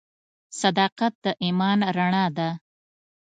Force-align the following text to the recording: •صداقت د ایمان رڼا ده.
•صداقت 0.61 1.13
د 1.23 1.25
ایمان 1.43 1.79
رڼا 1.97 2.25
ده. 2.37 2.49